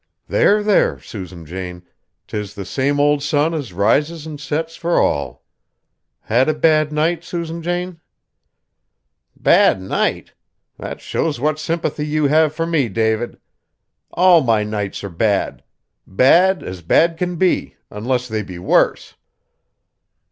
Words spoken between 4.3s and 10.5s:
sets fur all. Had a bad night, Susan Jane?" "Bad night!